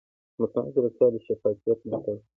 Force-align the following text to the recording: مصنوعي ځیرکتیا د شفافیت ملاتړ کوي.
مصنوعي 0.39 0.69
ځیرکتیا 0.75 1.07
د 1.13 1.15
شفافیت 1.25 1.79
ملاتړ 1.83 2.03
کوي. 2.17 2.21